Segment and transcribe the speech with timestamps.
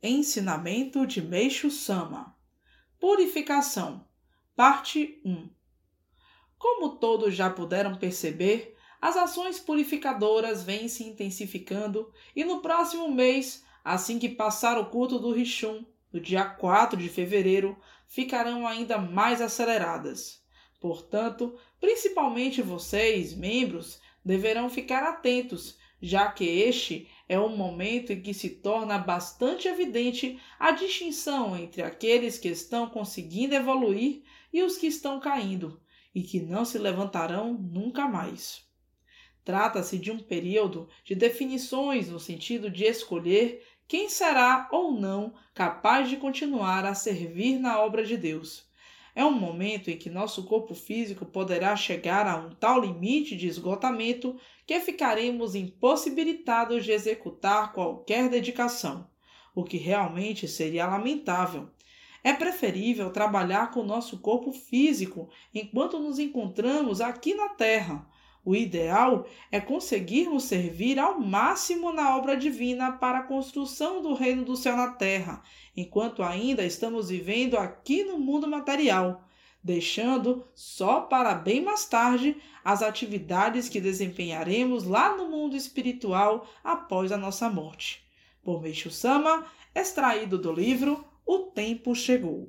[0.00, 2.32] Ensinamento de Meixo Sama.
[3.00, 4.06] Purificação.
[4.54, 5.50] Parte 1
[6.56, 13.64] Como todos já puderam perceber, as ações purificadoras vêm se intensificando e no próximo mês,
[13.82, 17.76] assim que passar o culto do Rishun, no dia 4 de fevereiro,
[18.06, 20.40] ficarão ainda mais aceleradas.
[20.80, 28.32] Portanto, principalmente vocês, membros, deverão ficar atentos, já que este é um momento em que
[28.32, 34.22] se torna bastante evidente a distinção entre aqueles que estão conseguindo evoluir
[34.52, 35.80] e os que estão caindo
[36.14, 38.66] e que não se levantarão nunca mais.
[39.44, 46.08] Trata-se de um período de definições no sentido de escolher quem será ou não capaz
[46.08, 48.67] de continuar a servir na obra de Deus.
[49.18, 53.48] É um momento em que nosso corpo físico poderá chegar a um tal limite de
[53.48, 59.10] esgotamento que ficaremos impossibilitados de executar qualquer dedicação,
[59.56, 61.68] o que realmente seria lamentável.
[62.22, 68.08] É preferível trabalhar com nosso corpo físico enquanto nos encontramos aqui na Terra.
[68.48, 74.42] O ideal é conseguirmos servir ao máximo na obra divina para a construção do reino
[74.42, 75.42] do céu na Terra,
[75.76, 79.22] enquanto ainda estamos vivendo aqui no mundo material
[79.62, 87.12] deixando só para bem mais tarde as atividades que desempenharemos lá no mundo espiritual após
[87.12, 88.02] a nossa morte.
[88.42, 92.48] Por Meishu Sama, extraído do livro O Tempo Chegou.